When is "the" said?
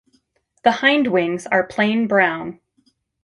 0.63-0.71